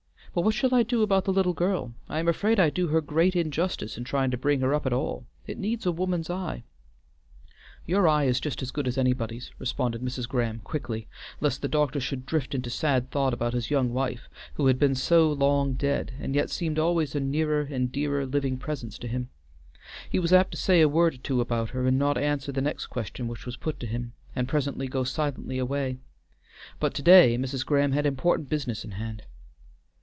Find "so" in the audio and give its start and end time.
14.95-15.29